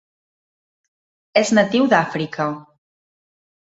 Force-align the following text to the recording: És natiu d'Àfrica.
És 1.43 1.53
natiu 1.57 1.85
d'Àfrica. 1.93 2.49